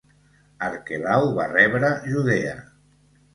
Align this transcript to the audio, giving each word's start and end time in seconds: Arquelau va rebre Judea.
Arquelau 0.67 1.29
va 1.35 1.45
rebre 1.51 1.93
Judea. 2.15 2.57